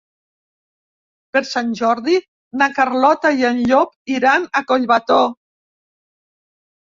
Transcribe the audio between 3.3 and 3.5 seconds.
i